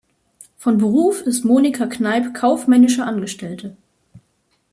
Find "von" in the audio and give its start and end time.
0.57-0.79